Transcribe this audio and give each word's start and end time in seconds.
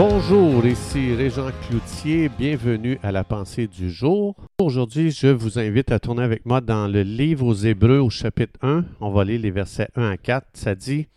Bonjour, 0.00 0.64
ici 0.64 1.12
Régent 1.12 1.50
Cloutier, 1.66 2.28
bienvenue 2.28 3.00
à 3.02 3.10
la 3.10 3.24
pensée 3.24 3.66
du 3.66 3.90
jour. 3.90 4.36
Aujourd'hui, 4.60 5.10
je 5.10 5.26
vous 5.26 5.58
invite 5.58 5.90
à 5.90 5.98
tourner 5.98 6.22
avec 6.22 6.46
moi 6.46 6.60
dans 6.60 6.86
le 6.86 7.02
livre 7.02 7.44
aux 7.44 7.54
Hébreux 7.54 7.98
au 7.98 8.08
chapitre 8.08 8.56
1. 8.62 8.84
On 9.00 9.10
va 9.10 9.24
lire 9.24 9.40
les 9.40 9.50
versets 9.50 9.88
1 9.96 10.10
à 10.10 10.16
4. 10.16 10.46
Ça 10.52 10.76
dit 10.76 11.08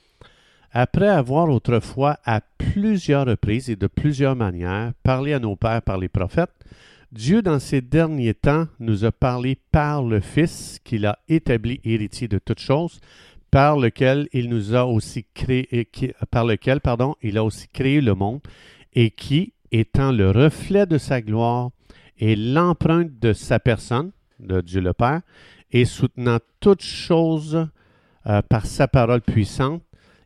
Après 0.71 1.09
avoir 1.09 1.47
autrefois 1.49 2.17
à 2.25 2.41
plusieurs 2.41 3.27
reprises 3.27 3.69
et 3.69 3.75
de 3.75 3.85
plusieurs 3.85 4.35
manières 4.35 4.93
parlé 5.03 5.33
à 5.33 5.39
nos 5.39 5.55
pères 5.55 5.83
par 5.83 5.99
les 5.99 6.09
prophètes, 6.09 6.49
Dieu, 7.11 7.43
dans 7.43 7.59
ces 7.59 7.81
derniers 7.81 8.33
temps, 8.33 8.65
nous 8.79 9.05
a 9.05 9.11
parlé 9.11 9.59
par 9.71 10.01
le 10.01 10.21
Fils 10.21 10.79
qu'il 10.83 11.05
a 11.05 11.19
établi 11.29 11.81
héritier 11.83 12.27
de 12.27 12.39
toutes 12.39 12.61
choses 12.61 12.99
par 13.51 13.77
lequel 13.77 14.29
il 14.31 14.49
nous 14.49 14.73
a 14.75 14.85
aussi 14.85 15.25
créé, 15.33 15.87
par 16.31 16.45
lequel, 16.45 16.79
pardon, 16.79 17.15
il 17.21 17.37
a 17.37 17.43
aussi 17.43 17.67
créé 17.67 18.01
le 18.01 18.15
monde, 18.15 18.39
et 18.93 19.11
qui, 19.11 19.53
étant 19.71 20.11
le 20.11 20.31
reflet 20.31 20.85
de 20.85 20.97
sa 20.97 21.21
gloire 21.21 21.71
et 22.17 22.35
l'empreinte 22.35 23.19
de 23.19 23.33
sa 23.33 23.59
personne, 23.59 24.11
de 24.39 24.61
Dieu 24.61 24.81
le 24.81 24.93
Père, 24.93 25.21
et 25.71 25.85
soutenant 25.85 26.39
toutes 26.59 26.83
choses 26.83 27.67
euh, 28.27 28.41
par 28.41 28.65
sa 28.65 28.87
parole 28.87 29.21
puissante, 29.21 29.83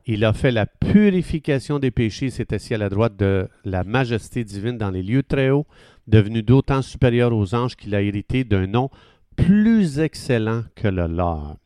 il 0.08 0.24
a 0.24 0.34
fait 0.34 0.52
la 0.52 0.68
purification 0.68 1.80
des 1.80 1.90
péchés, 1.90 2.30
s'est 2.30 2.54
assis 2.54 2.76
à 2.76 2.78
la 2.78 2.90
droite 2.90 3.18
de 3.18 3.48
la 3.64 3.84
majesté 3.84 4.44
divine 4.44 4.78
dans 4.78 4.92
les 4.92 5.02
lieux 5.02 5.24
très 5.24 5.50
hauts, 5.50 5.66
devenu 6.08 6.44
d'autant 6.44 6.84
supérieur 6.84 7.34
aux 7.34 7.56
anges 7.56 7.76
qu'il 7.76 7.96
a 7.96 8.02
hérité 8.02 8.44
d'un 8.44 8.68
nom 8.68 8.92
plus 9.36 10.00
excellent 10.00 10.64
que 10.76 10.88
le 10.88 11.08
leur. 11.08 11.58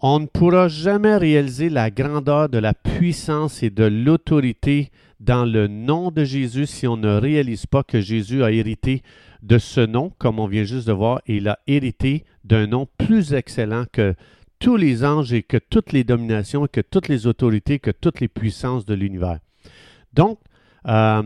On 0.00 0.20
ne 0.20 0.26
pourra 0.26 0.68
jamais 0.68 1.16
réaliser 1.16 1.70
la 1.70 1.90
grandeur 1.90 2.50
de 2.50 2.58
la 2.58 2.74
puissance 2.74 3.62
et 3.62 3.70
de 3.70 3.84
l'autorité 3.84 4.90
dans 5.20 5.46
le 5.46 5.68
nom 5.68 6.10
de 6.10 6.22
Jésus 6.22 6.66
si 6.66 6.86
on 6.86 6.98
ne 6.98 7.16
réalise 7.16 7.64
pas 7.64 7.82
que 7.82 8.02
Jésus 8.02 8.44
a 8.44 8.50
hérité 8.50 9.02
de 9.42 9.56
ce 9.56 9.80
nom, 9.80 10.12
comme 10.18 10.38
on 10.38 10.48
vient 10.48 10.64
juste 10.64 10.86
de 10.86 10.92
voir, 10.92 11.22
et 11.26 11.36
il 11.36 11.48
a 11.48 11.58
hérité 11.66 12.24
d'un 12.44 12.66
nom 12.66 12.86
plus 12.98 13.32
excellent 13.32 13.84
que 13.90 14.14
tous 14.58 14.76
les 14.76 15.02
anges 15.02 15.32
et 15.32 15.42
que 15.42 15.56
toutes 15.56 15.92
les 15.92 16.04
dominations, 16.04 16.66
que 16.70 16.82
toutes 16.82 17.08
les 17.08 17.26
autorités, 17.26 17.78
que 17.78 17.90
toutes 17.90 18.20
les 18.20 18.28
puissances 18.28 18.84
de 18.84 18.94
l'univers. 18.94 19.38
Donc, 20.12 20.38
euh, 20.86 21.22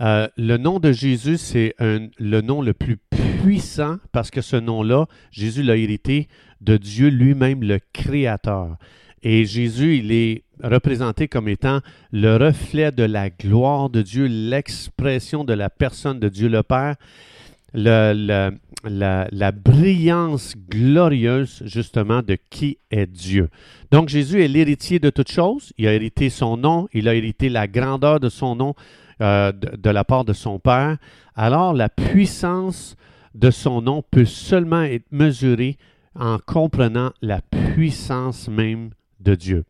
euh, 0.00 0.28
le 0.36 0.56
nom 0.58 0.80
de 0.80 0.92
Jésus, 0.92 1.38
c'est 1.38 1.74
le 1.80 2.40
nom 2.40 2.60
le 2.60 2.74
plus 2.74 2.98
puissant 3.38 3.98
parce 4.12 4.30
que 4.30 4.40
ce 4.40 4.56
nom-là, 4.56 5.06
Jésus 5.30 5.62
l'a 5.62 5.76
hérité 5.76 6.28
de 6.60 6.76
Dieu 6.76 7.08
lui-même, 7.08 7.62
le 7.62 7.78
Créateur. 7.92 8.76
Et 9.22 9.44
Jésus, 9.44 9.98
il 9.98 10.12
est 10.12 10.42
représenté 10.62 11.28
comme 11.28 11.48
étant 11.48 11.80
le 12.12 12.36
reflet 12.36 12.92
de 12.92 13.02
la 13.02 13.30
gloire 13.30 13.90
de 13.90 14.02
Dieu, 14.02 14.26
l'expression 14.26 15.44
de 15.44 15.52
la 15.52 15.70
personne 15.70 16.20
de 16.20 16.28
Dieu 16.28 16.48
le 16.48 16.62
Père, 16.62 16.96
la, 17.74 18.14
la, 18.14 19.52
brillance 19.52 20.54
glorieuse 20.70 21.62
justement 21.66 22.22
de 22.22 22.38
qui 22.50 22.78
est 22.90 23.06
Dieu. 23.06 23.48
Donc 23.90 24.08
Jésus 24.08 24.42
est 24.42 24.48
l'héritier 24.48 24.98
de 24.98 25.10
toutes 25.10 25.30
choses. 25.30 25.72
Il 25.78 25.86
a 25.86 25.94
hérité 25.94 26.30
son 26.30 26.56
nom, 26.56 26.88
il 26.92 27.08
a 27.08 27.14
hérité 27.14 27.48
la 27.48 27.66
grandeur 27.66 28.20
de 28.20 28.28
son 28.28 28.56
nom 28.56 28.74
euh, 29.20 29.52
de, 29.52 29.90
la 29.90 30.04
part 30.04 30.24
de 30.24 30.32
son 30.32 30.58
Père. 30.58 30.96
Alors 31.34 31.74
la 31.74 31.88
puissance 31.88 32.96
de 33.34 33.50
son 33.50 33.82
nom 33.82 34.02
peut 34.10 34.24
seulement 34.24 34.82
être 34.82 35.06
mesurée 35.10 35.76
en 36.18 36.38
comprenant 36.38 37.12
la 37.22 37.40
puissance 37.40 38.48
même 38.48 38.90
de 39.20 39.34
Dieu. 39.34 39.64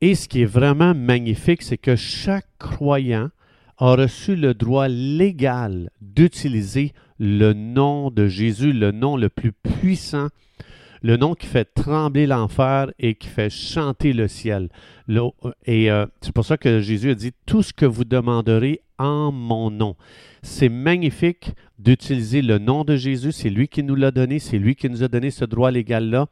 Et 0.00 0.14
ce 0.14 0.28
qui 0.28 0.42
est 0.42 0.46
vraiment 0.46 0.94
magnifique, 0.94 1.62
c'est 1.62 1.78
que 1.78 1.96
chaque 1.96 2.48
croyant 2.58 3.30
a 3.78 3.96
reçu 3.96 4.36
le 4.36 4.54
droit 4.54 4.88
légal 4.88 5.90
d'utiliser 6.00 6.92
le 7.18 7.52
nom 7.52 8.10
de 8.10 8.26
Jésus, 8.26 8.72
le 8.72 8.92
nom 8.92 9.16
le 9.16 9.28
plus 9.28 9.52
puissant, 9.52 10.28
le 11.04 11.18
nom 11.18 11.34
qui 11.34 11.46
fait 11.46 11.66
trembler 11.66 12.26
l'enfer 12.26 12.90
et 12.98 13.14
qui 13.14 13.28
fait 13.28 13.50
chanter 13.50 14.14
le 14.14 14.26
ciel. 14.26 14.70
Et 15.66 15.90
euh, 15.90 16.06
c'est 16.22 16.32
pour 16.32 16.46
ça 16.46 16.56
que 16.56 16.80
Jésus 16.80 17.10
a 17.10 17.14
dit, 17.14 17.32
tout 17.44 17.62
ce 17.62 17.74
que 17.74 17.84
vous 17.84 18.04
demanderez 18.04 18.80
en 18.98 19.30
mon 19.30 19.70
nom. 19.70 19.96
C'est 20.42 20.70
magnifique 20.70 21.50
d'utiliser 21.78 22.40
le 22.40 22.56
nom 22.56 22.84
de 22.84 22.96
Jésus. 22.96 23.32
C'est 23.32 23.50
lui 23.50 23.68
qui 23.68 23.82
nous 23.82 23.96
l'a 23.96 24.12
donné. 24.12 24.38
C'est 24.38 24.58
lui 24.58 24.76
qui 24.76 24.88
nous 24.88 25.02
a 25.02 25.08
donné 25.08 25.30
ce 25.30 25.44
droit 25.44 25.70
légal-là. 25.70 26.28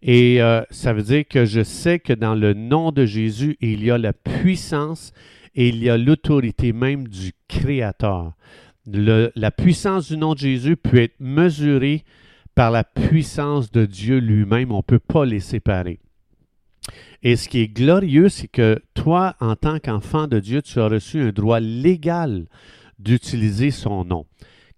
Et 0.00 0.40
euh, 0.40 0.62
ça 0.70 0.92
veut 0.92 1.02
dire 1.02 1.24
que 1.28 1.44
je 1.44 1.64
sais 1.64 1.98
que 1.98 2.12
dans 2.12 2.36
le 2.36 2.54
nom 2.54 2.92
de 2.92 3.06
Jésus, 3.06 3.56
il 3.60 3.82
y 3.84 3.90
a 3.90 3.98
la 3.98 4.12
puissance 4.12 5.12
et 5.56 5.68
il 5.68 5.82
y 5.82 5.90
a 5.90 5.98
l'autorité 5.98 6.72
même 6.72 7.08
du 7.08 7.32
Créateur. 7.48 8.34
la 8.86 9.50
puissance 9.50 10.06
du 10.06 10.16
nom 10.16 10.34
de 10.34 10.38
Jésus 10.38 10.76
peut 10.76 10.98
être 10.98 11.18
mesurée 11.18 12.04
par 12.54 12.70
la 12.70 12.84
puissance 12.84 13.70
de 13.70 13.86
Dieu 13.86 14.18
lui-même. 14.18 14.72
On 14.72 14.78
ne 14.78 14.82
peut 14.82 14.98
pas 14.98 15.24
les 15.24 15.40
séparer. 15.40 15.98
Et 17.22 17.36
ce 17.36 17.48
qui 17.48 17.60
est 17.60 17.68
glorieux, 17.68 18.28
c'est 18.28 18.48
que 18.48 18.80
toi, 18.92 19.34
en 19.40 19.56
tant 19.56 19.78
qu'enfant 19.78 20.26
de 20.26 20.38
Dieu, 20.40 20.60
tu 20.60 20.80
as 20.80 20.88
reçu 20.88 21.20
un 21.20 21.30
droit 21.30 21.60
légal 21.60 22.46
d'utiliser 22.98 23.70
son 23.70 24.04
nom. 24.04 24.26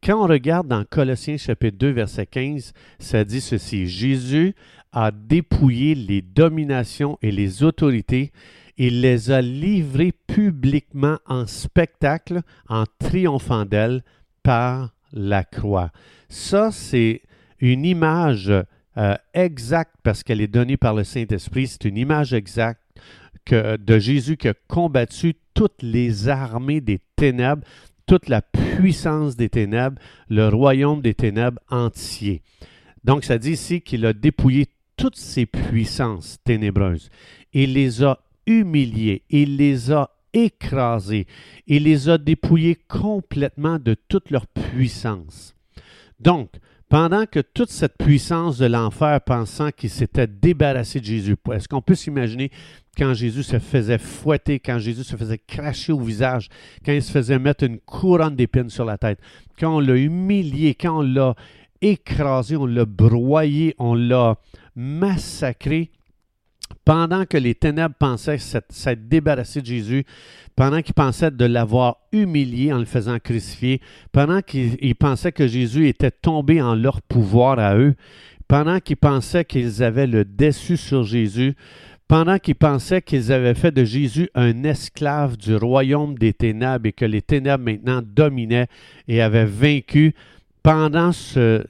Quand 0.03 0.23
on 0.23 0.29
regarde 0.29 0.69
dans 0.69 0.85
Colossiens 0.85 1.37
chapitre 1.37 1.79
2, 1.79 1.91
verset 1.91 2.27
15, 2.27 2.73
ça 2.99 3.25
dit 3.25 3.41
ceci, 3.41 3.89
Jésus 3.89 4.55
a 4.93 5.11
dépouillé 5.11 5.95
les 5.95 6.23
dominations 6.23 7.19
et 7.23 7.33
les 7.33 7.65
autorités, 7.65 8.31
il 8.77 9.01
les 9.01 9.31
a 9.31 9.41
livrées 9.41 10.13
publiquement 10.13 11.19
en 11.27 11.47
spectacle 11.47 12.43
en 12.69 12.85
triomphant 12.99 13.65
d'elles 13.65 14.05
par 14.43 14.95
la 15.13 15.45
croix. 15.45 15.91
Ça, 16.29 16.71
c'est 16.71 17.23
une 17.61 17.85
image 17.85 18.53
euh, 18.97 19.15
exacte 19.35 19.97
parce 20.03 20.23
qu'elle 20.23 20.41
est 20.41 20.47
donnée 20.47 20.77
par 20.77 20.95
le 20.95 21.05
Saint-Esprit. 21.05 21.67
C'est 21.67 21.85
une 21.85 21.97
image 21.97 22.33
exacte 22.33 22.81
de 23.51 23.99
Jésus 23.99 24.37
qui 24.37 24.49
a 24.49 24.55
combattu 24.67 25.35
toutes 25.55 25.83
les 25.83 26.29
armées 26.29 26.81
des 26.81 27.01
ténèbres, 27.15 27.63
toute 28.07 28.29
la 28.29 28.43
puissance 28.43 29.37
des 29.37 29.49
ténèbres, 29.49 30.01
le 30.29 30.49
royaume 30.49 31.01
des 31.01 31.15
ténèbres 31.15 31.61
entier. 31.71 32.43
Donc, 33.05 33.25
ça 33.25 33.39
dit 33.39 33.53
ici 33.53 33.81
qu'il 33.81 34.05
a 34.05 34.13
dépouillé 34.13 34.67
toutes 34.97 35.17
ces 35.17 35.47
puissances 35.47 36.39
ténébreuses. 36.45 37.11
Il 37.53 37.75
les 37.75 38.03
a 38.03 38.19
humiliées, 38.47 39.23
il 39.31 39.57
les 39.57 39.93
a 39.93 40.11
écrasées, 40.33 41.27
il 41.67 41.85
les 41.85 42.09
a 42.09 42.19
dépouillées 42.19 42.79
complètement 42.89 43.79
de 43.79 43.95
toute 44.09 44.31
leur 44.31 44.47
puissance. 44.47 45.55
Donc, 46.21 46.51
pendant 46.89 47.27
que 47.27 47.41
toute 47.41 47.71
cette 47.71 47.97
puissance 47.99 48.59
de 48.59 48.67
l'enfer 48.67 49.21
pensant 49.21 49.71
qu'il 49.71 49.91
s'était 49.91 50.27
débarrassé 50.27 51.01
de 51.01 51.05
Jésus, 51.05 51.37
est-ce 51.53 51.69
qu'on 51.69 51.83
peut 51.83 51.95
s'imaginer 51.95 52.51
quand 52.97 53.13
Jésus 53.13 53.43
se 53.43 53.59
faisait 53.59 53.99
fouetter, 53.99 54.61
quand 54.61 54.79
Jésus 54.79 55.05
se 55.05 55.17
faisait 55.17 55.39
cracher 55.39 55.93
au 55.93 56.01
visage, 56.01 56.49
quand 56.85 56.93
il 56.93 57.03
se 57.03 57.11
faisait 57.11 57.39
mettre 57.39 57.65
une 57.65 57.79
couronne 57.79 58.37
d'épines 58.37 58.71
sur 58.71 58.85
la 58.85 58.99
tête, 58.99 59.19
quand 59.59 59.77
on 59.77 59.81
l'a 59.81 59.97
humilié, 59.97 60.75
quand 60.75 61.01
on 61.01 61.03
l'a 61.03 61.35
écrasé, 61.83 62.57
on 62.57 62.67
l'a 62.67 62.85
broyé, 62.85 63.75
on 63.79 63.95
l'a 63.95 64.37
massacré, 64.75 65.91
pendant 66.85 67.25
que 67.25 67.37
les 67.37 67.55
ténèbres 67.55 67.95
pensaient 67.99 68.39
s'être 68.39 69.09
débarrassés 69.09 69.61
de 69.61 69.67
Jésus, 69.67 70.05
pendant 70.55 70.83
qu'ils 70.83 70.95
pensaient 70.95 71.31
de 71.31 71.45
l'avoir 71.45 71.99
humilié 72.13 72.73
en 72.73 72.79
le 72.79 72.85
faisant 72.85 73.19
crucifier, 73.19 73.81
pendant 74.13 74.41
qu'ils 74.41 74.95
pensaient 74.95 75.33
que 75.33 75.47
Jésus 75.47 75.89
était 75.89 76.11
tombé 76.11 76.63
en 76.63 76.75
leur 76.75 77.03
pouvoir 77.03 77.59
à 77.59 77.77
eux, 77.77 77.95
pendant 78.49 78.79
qu'ils 78.81 78.97
pensaient 78.97 79.45
qu'ils 79.45 79.83
avaient 79.83 80.07
le 80.07 80.25
déçu 80.25 80.77
sur 80.77 81.03
Jésus, 81.03 81.55
pendant 82.09 82.39
qu'ils 82.39 82.55
pensaient 82.55 83.03
qu'ils 83.03 83.33
avaient 83.33 83.55
fait 83.55 83.73
de 83.73 83.85
Jésus 83.85 84.29
un 84.35 84.63
esclave 84.63 85.37
du 85.37 85.57
royaume 85.57 86.17
des 86.17 86.33
ténèbres 86.33 86.87
et 86.87 86.93
que 86.93 87.05
les 87.05 87.23
ténèbres 87.23 87.65
maintenant 87.65 88.01
dominaient 88.05 88.69
et 89.09 89.21
avaient 89.21 89.45
vaincu, 89.45 90.15
pendant 90.63 91.13
ce 91.13 91.65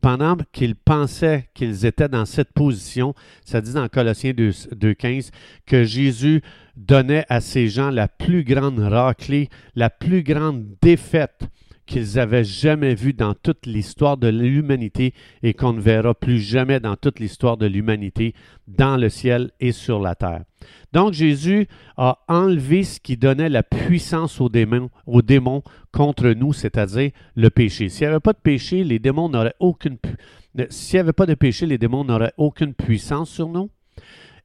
pendant 0.00 0.36
qu'ils 0.52 0.76
pensaient 0.76 1.48
qu'ils 1.54 1.86
étaient 1.86 2.08
dans 2.08 2.24
cette 2.24 2.52
position, 2.52 3.14
ça 3.44 3.60
dit 3.60 3.72
dans 3.72 3.88
Colossiens 3.88 4.32
2.15 4.32 5.30
que 5.66 5.84
Jésus 5.84 6.42
donnait 6.76 7.24
à 7.28 7.40
ces 7.40 7.68
gens 7.68 7.90
la 7.90 8.08
plus 8.08 8.44
grande 8.44 8.78
raclée, 8.78 9.48
la 9.74 9.90
plus 9.90 10.22
grande 10.22 10.64
défaite 10.80 11.48
qu'ils 11.86 12.18
avaient 12.18 12.44
jamais 12.44 12.94
vue 12.94 13.12
dans 13.12 13.34
toute 13.34 13.66
l'histoire 13.66 14.16
de 14.16 14.28
l'humanité 14.28 15.14
et 15.42 15.54
qu'on 15.54 15.72
ne 15.72 15.80
verra 15.80 16.14
plus 16.14 16.38
jamais 16.38 16.80
dans 16.80 16.96
toute 16.96 17.20
l'histoire 17.20 17.56
de 17.56 17.66
l'humanité 17.66 18.34
dans 18.68 18.96
le 18.96 19.08
ciel 19.08 19.50
et 19.60 19.72
sur 19.72 20.00
la 20.00 20.14
terre. 20.14 20.44
Donc 20.92 21.12
Jésus 21.12 21.68
a 21.96 22.18
enlevé 22.28 22.82
ce 22.82 23.00
qui 23.00 23.16
donnait 23.16 23.48
la 23.48 23.62
puissance 23.62 24.40
aux 24.40 24.48
démons, 24.48 24.90
aux 25.06 25.22
démons 25.22 25.62
contre 25.92 26.28
nous, 26.30 26.52
c'est-à-dire 26.52 27.10
le 27.34 27.50
péché. 27.50 27.88
S'il 27.88 28.06
n'y 28.06 28.10
avait 28.10 28.20
pas 28.20 28.32
de 28.32 28.38
péché, 28.42 28.84
les 28.84 28.98
démons 28.98 29.28
n'auraient 29.28 29.54
aucune 29.60 29.96
s'il 30.70 30.96
n'y 30.96 31.00
avait 31.00 31.12
pas 31.12 31.26
de 31.26 31.34
péché, 31.34 31.66
les 31.66 31.78
démons 31.78 32.04
n'auraient 32.04 32.32
aucune 32.36 32.74
puissance 32.74 33.30
sur 33.30 33.48
nous. 33.48 33.70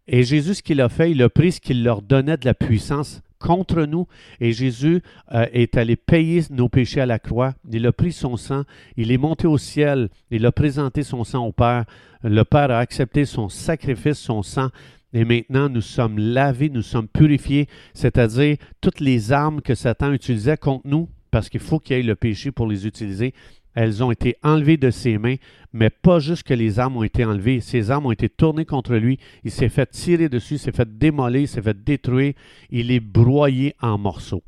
Et 0.07 0.23
Jésus, 0.23 0.55
ce 0.55 0.63
qu'il 0.63 0.81
a 0.81 0.89
fait, 0.89 1.11
il 1.11 1.21
a 1.21 1.29
pris 1.29 1.53
ce 1.53 1.61
qu'il 1.61 1.83
leur 1.83 2.01
donnait 2.01 2.37
de 2.37 2.45
la 2.45 2.53
puissance 2.53 3.21
contre 3.41 3.83
nous 3.83 4.07
et 4.39 4.53
Jésus 4.53 5.01
euh, 5.33 5.45
est 5.51 5.75
allé 5.77 5.95
payer 5.95 6.43
nos 6.51 6.69
péchés 6.69 7.01
à 7.01 7.05
la 7.05 7.19
croix. 7.19 7.53
Il 7.71 7.85
a 7.85 7.91
pris 7.91 8.11
son 8.11 8.37
sang, 8.37 8.63
il 8.95 9.11
est 9.11 9.17
monté 9.17 9.47
au 9.47 9.57
ciel, 9.57 10.09
il 10.29 10.45
a 10.45 10.51
présenté 10.51 11.03
son 11.03 11.23
sang 11.23 11.45
au 11.45 11.51
Père. 11.51 11.85
Le 12.23 12.43
Père 12.43 12.71
a 12.71 12.79
accepté 12.79 13.25
son 13.25 13.49
sacrifice, 13.49 14.19
son 14.19 14.43
sang. 14.43 14.69
Et 15.13 15.25
maintenant, 15.25 15.67
nous 15.67 15.81
sommes 15.81 16.17
lavés, 16.17 16.69
nous 16.69 16.81
sommes 16.81 17.07
purifiés, 17.07 17.67
c'est-à-dire 17.93 18.55
toutes 18.79 19.01
les 19.01 19.33
armes 19.33 19.61
que 19.61 19.75
Satan 19.75 20.13
utilisait 20.13 20.55
contre 20.55 20.87
nous, 20.87 21.09
parce 21.31 21.49
qu'il 21.49 21.59
faut 21.59 21.79
qu'il 21.79 21.97
y 21.97 21.99
ait 21.99 22.03
le 22.03 22.15
péché 22.15 22.51
pour 22.51 22.67
les 22.67 22.87
utiliser, 22.87 23.33
elles 23.73 24.03
ont 24.03 24.11
été 24.11 24.35
enlevées 24.43 24.77
de 24.77 24.89
ses 24.89 25.17
mains, 25.17 25.35
mais 25.73 25.89
pas 25.89 26.19
juste 26.19 26.43
que 26.43 26.53
les 26.53 26.79
armes 26.79 26.97
ont 26.97 27.03
été 27.03 27.23
enlevées. 27.23 27.61
Ces 27.61 27.91
armes 27.91 28.07
ont 28.07 28.11
été 28.11 28.29
tournées 28.29 28.65
contre 28.65 28.95
lui. 28.95 29.19
Il 29.43 29.51
s'est 29.51 29.69
fait 29.69 29.89
tirer 29.89 30.29
dessus, 30.29 30.57
s'est 30.57 30.71
fait 30.71 30.97
démolir, 30.97 31.47
s'est 31.47 31.61
fait 31.61 31.83
détruire. 31.83 32.33
Il 32.69 32.91
est 32.91 32.99
broyé 32.99 33.75
en 33.81 33.97
morceaux. 33.97 34.43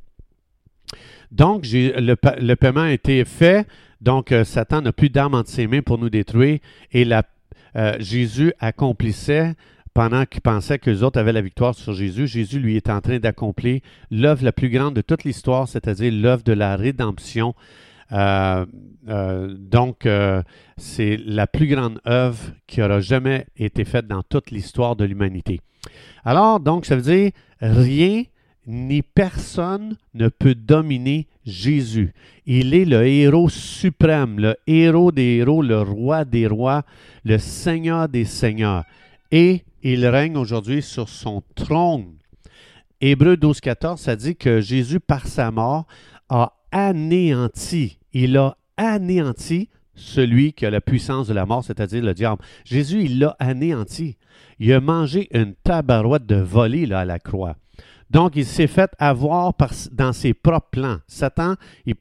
Donc, 1.32 1.64
le, 1.66 2.54
paiement 2.56 2.82
a 2.82 2.92
été 2.92 3.24
fait. 3.26 3.68
Donc, 4.02 4.32
euh, 4.32 4.44
Satan 4.44 4.82
n'a 4.82 4.92
plus 4.92 5.10
d'armes 5.10 5.36
entre 5.36 5.50
ses 5.50 5.66
mains 5.66 5.82
pour 5.82 5.98
nous 5.98 6.10
détruire. 6.10 6.60
Et 6.92 7.08
euh, 7.76 7.94
Jésus 8.00 8.54
accomplissait 8.60 9.56
pendant 9.94 10.26
qu'il 10.26 10.42
pensait 10.42 10.80
que 10.80 10.90
les 10.90 11.04
autres 11.04 11.20
avaient 11.20 11.34
la 11.34 11.42
victoire 11.42 11.76
sur 11.76 11.94
Jésus, 11.94 12.28
Jésus 12.28 12.60
lui 12.60 12.76
est 12.76 12.90
en 12.90 13.00
train 13.00 13.20
d'accomplir 13.20 13.80
l'œuvre 14.10 14.44
la 14.44 14.52
plus 14.52 14.70
grande 14.70 14.96
de 14.96 15.02
toute 15.02 15.24
l'histoire, 15.24 15.68
c'est-à-dire 15.68 16.12
l'œuvre 16.12 16.44
de 16.44 16.54
la 16.54 16.76
rédemption. 16.76 17.54
Euh, 18.14 18.66
euh, 19.10 19.56
donc, 19.58 20.06
euh, 20.06 20.42
c'est 20.78 21.18
la 21.26 21.48
plus 21.48 21.68
grande 21.68 22.00
œuvre 22.08 22.40
qui 22.68 22.82
aura 22.82 23.00
jamais 23.00 23.48
été 23.58 23.86
faite 23.86 24.08
dans 24.08 24.24
toute 24.24 24.52
l'histoire 24.52 24.96
de 24.96 25.04
l'humanité. 25.04 25.62
Alors, 26.24 26.60
donc, 26.60 26.86
ça 26.86 26.96
veut 26.96 27.02
dire 27.02 27.32
rien 27.60 28.24
ni 28.66 29.02
personne 29.02 29.98
ne 30.14 30.30
peut 30.30 30.56
dominer 30.56 31.28
Jésus. 31.46 32.14
Il 32.46 32.74
est 32.74 32.86
le 32.86 33.06
héros 33.06 33.50
suprême, 33.50 34.40
le 34.40 34.56
héros 34.68 35.12
des 35.12 35.38
héros, 35.38 35.62
le 35.62 35.82
roi 35.82 36.24
des 36.24 36.48
rois, 36.48 36.84
le 37.26 37.38
seigneur 37.40 38.08
des 38.08 38.24
seigneurs. 38.24 38.86
Et 39.32 39.64
il 39.82 40.06
règne 40.06 40.38
aujourd'hui 40.38 40.82
sur 40.82 41.10
son 41.10 41.44
trône. 41.56 42.14
Hébreu 43.02 43.36
12, 43.36 43.60
14, 43.60 44.00
ça 44.00 44.16
dit 44.16 44.38
que 44.38 44.62
Jésus, 44.62 45.02
par 45.02 45.28
sa 45.28 45.52
mort, 45.52 45.86
a 46.30 46.54
anéanti 46.72 47.98
il 48.14 48.38
a 48.38 48.58
anéanti 48.78 49.70
celui 49.96 50.54
qui 50.54 50.66
a 50.66 50.72
la 50.72 50.82
puissance 50.82 51.28
de 51.28 51.34
la 51.34 51.46
mort, 51.46 51.64
c'est-à-dire 51.64 52.04
le 52.04 52.14
diable. 52.14 52.42
Jésus, 52.66 53.04
il 53.04 53.20
l'a 53.20 53.36
anéanti. 53.40 54.18
Il 54.60 54.74
a 54.74 54.82
mangé 54.82 55.28
une 55.32 55.54
tabarouette 55.56 56.26
de 56.26 56.36
volée 56.36 56.92
à 56.92 57.06
la 57.06 57.20
croix. 57.20 57.58
Donc, 58.10 58.36
il 58.36 58.46
s'est 58.46 58.68
fait 58.68 58.92
avoir 59.00 59.54
dans 59.92 60.14
ses 60.14 60.34
propres 60.34 60.70
plans. 60.72 60.98
Satan, 61.08 61.56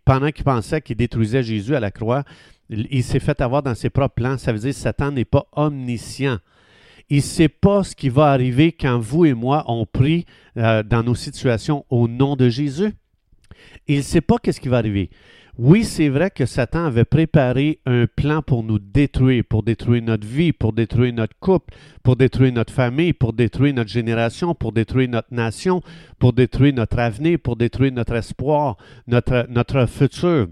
pendant 0.04 0.30
qu'il 0.30 0.44
pensait 0.44 0.80
qu'il 0.80 0.96
détruisait 0.96 1.42
Jésus 1.42 1.74
à 1.74 1.80
la 1.80 1.90
croix, 1.90 2.24
il, 2.68 3.02
s'est 3.02 3.20
fait 3.20 3.40
avoir 3.40 3.62
dans 3.62 3.74
ses 3.74 3.90
propres 3.90 4.14
plans. 4.14 4.38
Ça 4.38 4.52
veut 4.52 4.58
dire 4.58 4.70
que 4.70 4.76
Satan 4.76 5.12
n'est 5.12 5.24
pas 5.24 5.46
omniscient. 5.52 6.38
Il 7.08 7.16
ne 7.16 7.22
sait 7.22 7.48
pas 7.48 7.84
ce 7.84 7.94
qui 7.94 8.08
va 8.08 8.28
arriver 8.28 8.72
quand 8.72 8.98
vous 8.98 9.26
et 9.26 9.34
moi 9.34 9.64
on 9.66 9.84
prie 9.84 10.24
euh, 10.56 10.82
dans 10.82 11.02
nos 11.02 11.14
situations 11.14 11.84
au 11.90 12.08
nom 12.08 12.36
de 12.36 12.48
Jésus. 12.48 12.92
Il 13.86 13.98
ne 13.98 14.02
sait 14.02 14.20
pas 14.20 14.38
qu'est-ce 14.38 14.60
qui 14.60 14.68
va 14.68 14.78
arriver. 14.78 15.10
Oui, 15.58 15.84
c'est 15.84 16.08
vrai 16.08 16.30
que 16.30 16.46
Satan 16.46 16.86
avait 16.86 17.04
préparé 17.04 17.80
un 17.84 18.06
plan 18.06 18.40
pour 18.40 18.62
nous 18.62 18.78
détruire, 18.78 19.44
pour 19.46 19.62
détruire 19.62 20.02
notre 20.02 20.26
vie, 20.26 20.52
pour 20.54 20.72
détruire 20.72 21.12
notre 21.12 21.38
couple, 21.40 21.74
pour 22.02 22.16
détruire 22.16 22.54
notre 22.54 22.72
famille, 22.72 23.12
pour 23.12 23.34
détruire 23.34 23.74
notre 23.74 23.90
génération, 23.90 24.54
pour 24.54 24.72
détruire 24.72 25.10
notre 25.10 25.32
nation, 25.34 25.82
pour 26.18 26.32
détruire 26.32 26.72
notre 26.72 26.98
avenir, 26.98 27.38
pour 27.38 27.56
détruire 27.56 27.92
notre 27.92 28.14
espoir, 28.14 28.78
notre, 29.06 29.46
notre 29.50 29.84
futur. 29.84 30.48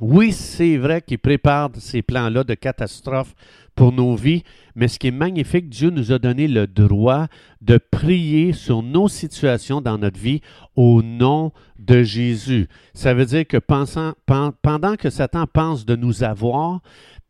Oui, 0.00 0.32
c'est 0.32 0.76
vrai 0.76 1.02
qu'il 1.02 1.18
prépare 1.18 1.70
ces 1.78 2.02
plans-là 2.02 2.42
de 2.42 2.54
catastrophe 2.54 3.34
pour 3.76 3.92
nos 3.92 4.16
vies, 4.16 4.42
mais 4.74 4.88
ce 4.88 4.98
qui 4.98 5.08
est 5.08 5.12
magnifique, 5.12 5.68
Dieu 5.68 5.90
nous 5.90 6.12
a 6.12 6.18
donné 6.18 6.48
le 6.48 6.66
droit 6.66 7.26
de 7.60 7.78
prier 7.78 8.52
sur 8.52 8.82
nos 8.82 9.08
situations 9.08 9.80
dans 9.80 9.98
notre 9.98 10.18
vie 10.18 10.40
au 10.74 11.02
nom 11.02 11.52
de 11.78 12.02
Jésus. 12.02 12.68
Ça 12.92 13.14
veut 13.14 13.26
dire 13.26 13.46
que 13.46 13.58
pendant 13.58 14.96
que 14.96 15.10
Satan 15.10 15.46
pense 15.46 15.86
de 15.86 15.96
nous 15.96 16.24
avoir, 16.24 16.80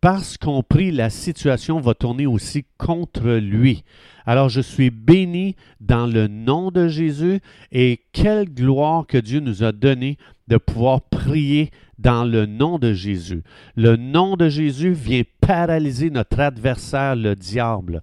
parce 0.00 0.36
qu'on 0.36 0.62
prie, 0.62 0.90
la 0.90 1.08
situation 1.08 1.80
va 1.80 1.94
tourner 1.94 2.26
aussi 2.26 2.66
contre 2.76 3.30
lui. 3.36 3.84
Alors 4.26 4.50
je 4.50 4.60
suis 4.60 4.90
béni 4.90 5.56
dans 5.80 6.06
le 6.06 6.28
nom 6.28 6.70
de 6.70 6.88
Jésus 6.88 7.40
et 7.72 8.00
quelle 8.12 8.52
gloire 8.52 9.06
que 9.06 9.16
Dieu 9.16 9.40
nous 9.40 9.62
a 9.62 9.72
donné 9.72 10.18
de 10.48 10.56
pouvoir 10.56 11.02
prier 11.02 11.70
dans 11.98 12.24
le 12.24 12.46
nom 12.46 12.78
de 12.78 12.92
Jésus. 12.92 13.42
Le 13.76 13.96
nom 13.96 14.36
de 14.36 14.48
Jésus 14.48 14.92
vient 14.92 15.22
paralyser 15.40 16.10
notre 16.10 16.40
adversaire, 16.40 17.16
le 17.16 17.34
diable. 17.34 18.02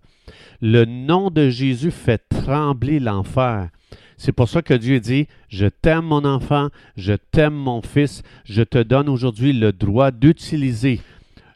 Le 0.62 0.86
nom 0.86 1.30
de 1.30 1.50
Jésus 1.50 1.92
fait 1.92 2.22
trembler 2.30 3.00
l'enfer. 3.00 3.70
C'est 4.18 4.32
pour 4.32 4.48
ça 4.48 4.62
que 4.62 4.76
Dieu 4.76 5.00
dit, 5.00 5.28
je 5.50 5.66
t'aime 5.66 6.06
mon 6.06 6.26
enfant, 6.26 6.70
je 6.96 7.14
t'aime 7.14 7.56
mon 7.56 7.82
fils, 7.82 8.22
je 8.46 8.62
te 8.62 8.78
donne 8.78 9.10
aujourd'hui 9.10 9.52
le 9.52 9.74
droit 9.74 10.12
d'utiliser 10.12 11.02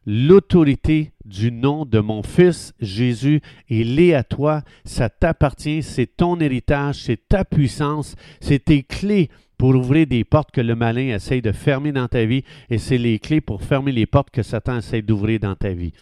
l'autorité 0.08 1.12
du 1.26 1.52
nom 1.52 1.86
de 1.86 2.00
mon 2.00 2.24
fils 2.24 2.74
Jésus. 2.80 3.42
Il 3.70 4.00
est 4.00 4.14
à 4.14 4.24
toi, 4.24 4.62
ça 4.84 5.10
t'appartient, 5.10 5.84
c'est 5.84 6.18
ton 6.18 6.40
héritage, 6.40 7.04
c'est 7.04 7.28
ta 7.28 7.46
puissance, 7.46 8.16
c'est 8.40 8.66
tes 8.66 8.84
clés 8.84 9.30
pour 9.58 9.76
ouvrir 9.76 10.08
des 10.08 10.24
portes 10.24 10.52
que 10.52 10.62
le 10.62 10.76
malin 10.76 11.16
essaye 11.16 11.42
de 11.42 11.52
fermer 11.52 11.92
dans 11.92 12.08
ta 12.08 12.26
vie 12.26 12.44
et 12.70 12.78
c'est 12.78 12.98
les 12.98 13.20
clés 13.20 13.42
pour 13.42 13.62
fermer 13.62 13.92
les 13.92 14.06
portes 14.06 14.30
que 14.32 14.44
Satan 14.44 14.78
essaye 14.78 15.04
d'ouvrir 15.04 15.40
dans 15.40 15.56
ta 15.56 15.70
vie. 15.70 15.94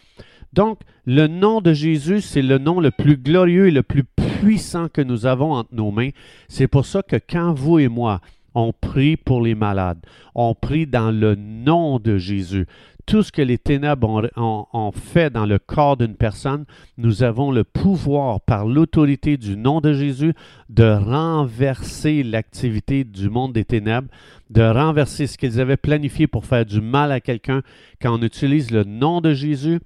Donc, 0.53 0.79
le 1.05 1.27
nom 1.27 1.61
de 1.61 1.73
Jésus, 1.73 2.21
c'est 2.21 2.43
le 2.43 2.59
nom 2.59 2.79
le 2.79 2.91
plus 2.91 3.17
glorieux 3.17 3.67
et 3.67 3.71
le 3.71 3.83
plus 3.83 4.03
puissant 4.03 4.87
que 4.87 5.01
nous 5.01 5.25
avons 5.25 5.53
entre 5.53 5.73
nos 5.73 5.91
mains. 5.91 6.09
C'est 6.47 6.67
pour 6.67 6.85
ça 6.85 7.01
que 7.01 7.15
quand 7.15 7.53
vous 7.53 7.79
et 7.79 7.87
moi, 7.87 8.21
on 8.55 8.71
prie 8.71 9.17
pour 9.17 9.41
les 9.41 9.55
malades, 9.55 9.99
on 10.35 10.53
prie 10.53 10.85
dans 10.85 11.11
le 11.11 11.35
nom 11.35 11.97
de 11.97 12.17
Jésus 12.17 12.67
tout 13.05 13.23
ce 13.23 13.31
que 13.31 13.41
les 13.41 13.57
ténèbres 13.57 14.29
ont, 14.35 14.91
fait 14.91 15.29
dans 15.29 15.45
le 15.45 15.59
corps 15.59 15.97
d'une 15.97 16.15
personne, 16.15 16.65
nous 16.97 17.23
avons 17.23 17.51
le 17.51 17.63
pouvoir, 17.63 18.41
par 18.41 18.65
l'autorité 18.65 19.37
du 19.37 19.57
nom 19.57 19.81
de 19.81 19.93
Jésus, 19.93 20.33
de 20.69 20.83
renverser 20.83 22.23
l'activité 22.23 23.03
du 23.03 23.29
monde 23.29 23.53
des 23.53 23.65
ténèbres, 23.65 24.09
de 24.49 24.61
renverser 24.61 25.27
ce 25.27 25.37
qu'ils 25.37 25.59
avaient 25.59 25.77
planifié 25.77 26.27
pour 26.27 26.45
faire 26.45 26.65
du 26.65 26.81
mal 26.81 27.11
à 27.11 27.19
quelqu'un. 27.19 27.61
Quand 28.01 28.17
on 28.17 28.21
utilise 28.21 28.71
le 28.71 28.83
nom 28.83 29.21
de 29.21 29.33
Jésus, 29.33 29.79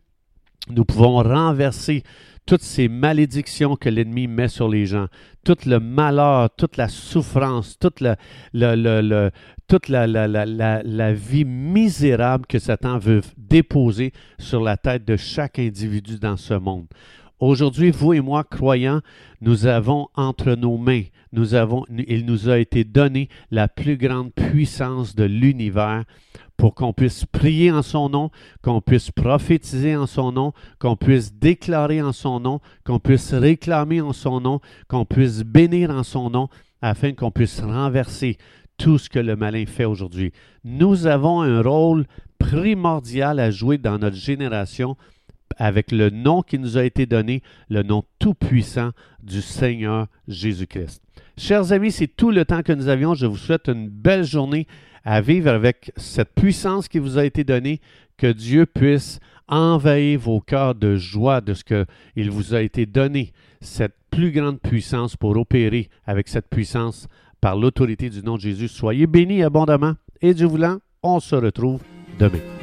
nous 0.70 0.86
pouvons 0.86 1.18
renverser 1.24 2.04
toutes 2.48 2.64
ces 2.64 2.88
malédictions 2.88 3.76
que 3.76 3.90
l'ennemi 3.90 4.26
met 4.26 4.48
sur 4.48 4.70
les 4.70 4.86
gens, 4.86 5.08
tout 5.44 5.58
le 5.66 5.80
malheur, 5.80 6.50
toute 6.56 6.78
la 6.78 6.88
souffrance, 6.88 7.78
toute, 7.78 8.00
la, 8.00 8.16
vie 11.14 11.46
misérable 11.46 12.46
que 12.48 12.58
Satan 12.58 12.98
veut 12.98 13.22
déposer 13.38 14.14
sur 14.40 14.64
la 14.64 14.78
tête 14.78 15.06
de 15.06 15.18
chaque 15.18 15.60
individu 15.60 16.18
dans 16.18 16.38
ce 16.38 16.54
monde. 16.54 16.88
Aujourd'hui, 17.40 17.92
vous 17.92 18.14
et 18.14 18.20
moi, 18.20 18.44
croyants, 18.44 19.02
nous 19.42 19.68
avons 19.68 20.08
entre 20.16 20.56
nos 20.56 20.78
mains, 20.78 21.04
nous 21.32 21.54
avons, 21.54 21.86
il 21.90 22.26
nous 22.26 22.50
a 22.50 22.58
été 22.58 22.84
donné 22.84 23.30
la 23.52 23.68
plus 23.68 23.96
grande 23.96 24.34
puissance 24.34 25.14
de 25.14 25.24
l'univers 25.24 26.04
pour 26.58 26.74
qu'on 26.74 26.94
puisse 26.94 27.26
prier 27.26 27.72
en 27.72 27.84
son 27.84 28.10
nom, 28.10 28.32
qu'on 28.64 28.82
puisse 28.82 29.12
prophétiser 29.12 29.96
en 29.96 30.08
son 30.08 30.32
nom, 30.32 30.54
qu'on 30.80 30.96
puisse 30.96 31.36
déclarer 31.36 32.02
en 32.02 32.12
son 32.12 32.40
nom, 32.40 32.60
qu'on 32.84 32.98
puisse 32.98 33.32
réclamer 33.36 34.02
en 34.02 34.14
son 34.14 34.42
nom, 34.42 34.60
qu'on 34.88 35.06
puisse 35.06 35.44
bénir 35.44 35.92
en 35.92 36.02
son 36.02 36.32
nom, 36.32 36.50
afin 36.82 37.14
qu'on 37.14 37.30
puisse 37.30 37.60
renverser 37.60 38.40
tout 38.78 38.98
ce 38.98 39.10
que 39.10 39.20
le 39.20 39.36
malin 39.36 39.66
fait 39.68 39.86
aujourd'hui. 39.86 40.32
Nous 40.64 41.06
avons 41.06 41.42
un 41.42 41.62
rôle 41.62 42.06
primordial 42.40 43.40
à 43.40 43.52
jouer 43.52 43.78
dans 43.78 44.00
notre 44.00 44.16
génération 44.16 44.98
avec 45.58 45.92
le 45.92 46.10
nom 46.10 46.42
qui 46.42 46.60
nous 46.60 46.78
a 46.78 46.84
été 46.84 47.06
donné, 47.06 47.42
le 47.70 47.84
nom 47.84 48.04
tout-puissant 48.20 48.92
du 49.22 49.42
Seigneur 49.42 50.08
Jésus-Christ. 50.28 51.02
Chers 51.38 51.72
amis, 51.72 51.92
c'est 51.92 52.08
tout 52.08 52.32
le 52.32 52.46
temps 52.46 52.64
que 52.64 52.74
nous 52.74 52.88
avions. 52.88 53.14
Je 53.14 53.26
vous 53.26 53.38
souhaite 53.38 53.68
une 53.68 53.90
belle 53.90 54.24
journée 54.24 54.68
à 55.04 55.22
vivre 55.22 55.50
avec 55.50 55.92
cette 55.96 56.34
puissance 56.34 56.88
qui 56.88 57.00
vous 57.00 57.18
a 57.18 57.26
été 57.26 57.44
donnée, 57.44 57.80
que 58.18 58.32
Dieu 58.32 58.66
puisse 58.66 59.20
envahir 59.48 60.20
vos 60.20 60.42
cœurs 60.42 60.76
de 60.76 60.96
joie 60.96 61.42
de 61.42 61.54
ce 61.54 61.64
qu'il 61.64 62.32
vous 62.32 62.54
a 62.54 62.62
été 62.62 62.86
donné, 62.86 63.32
cette 63.62 63.96
plus 64.12 64.32
grande 64.32 64.60
puissance 64.60 65.16
pour 65.16 65.38
opérer 65.38 65.90
avec 66.06 66.28
cette 66.28 66.50
puissance 66.50 67.08
par 67.40 67.56
l'autorité 67.56 68.10
du 68.10 68.22
nom 68.22 68.36
de 68.36 68.42
Jésus. 68.42 68.68
Soyez 68.68 69.08
bénis 69.08 69.44
abondamment 69.44 69.94
et 70.22 70.34
Dieu 70.34 70.48
voulant, 70.48 70.80
on 71.04 71.20
se 71.20 71.36
retrouve 71.36 71.82
demain. 72.20 72.57